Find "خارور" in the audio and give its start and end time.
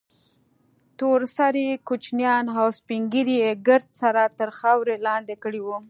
4.57-4.89